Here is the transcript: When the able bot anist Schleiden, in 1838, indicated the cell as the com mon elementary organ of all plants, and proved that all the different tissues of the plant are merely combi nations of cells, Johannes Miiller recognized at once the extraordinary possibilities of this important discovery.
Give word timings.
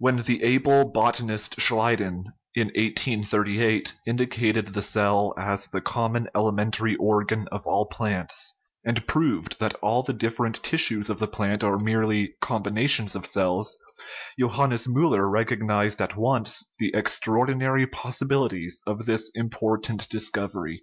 When 0.00 0.16
the 0.16 0.42
able 0.42 0.90
bot 0.90 1.18
anist 1.18 1.60
Schleiden, 1.60 2.24
in 2.56 2.72
1838, 2.76 3.98
indicated 4.04 4.66
the 4.66 4.82
cell 4.82 5.32
as 5.38 5.68
the 5.68 5.80
com 5.80 6.14
mon 6.14 6.26
elementary 6.34 6.96
organ 6.96 7.46
of 7.52 7.68
all 7.68 7.86
plants, 7.86 8.58
and 8.84 9.06
proved 9.06 9.60
that 9.60 9.74
all 9.74 10.02
the 10.02 10.12
different 10.12 10.60
tissues 10.64 11.08
of 11.08 11.20
the 11.20 11.28
plant 11.28 11.62
are 11.62 11.78
merely 11.78 12.34
combi 12.42 12.72
nations 12.72 13.14
of 13.14 13.24
cells, 13.26 13.78
Johannes 14.36 14.88
Miiller 14.88 15.30
recognized 15.30 16.02
at 16.02 16.16
once 16.16 16.68
the 16.80 16.90
extraordinary 16.92 17.86
possibilities 17.86 18.82
of 18.88 19.06
this 19.06 19.30
important 19.36 20.08
discovery. 20.08 20.82